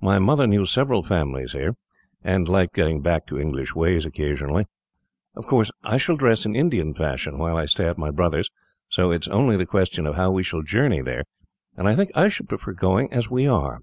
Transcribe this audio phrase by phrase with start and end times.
[0.00, 1.76] My mother knew several families here,
[2.24, 4.66] and liked getting back to English ways, occasionally.
[5.34, 8.48] "Of course, I shall dress in Indian fashion while I stay at my brother's,
[8.88, 11.24] so it is only the question of how we shall journey there,
[11.76, 13.82] and I think I should prefer going as we are.